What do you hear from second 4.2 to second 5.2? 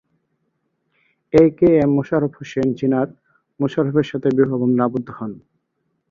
বিবাহ বন্ধনে আবদ্ধ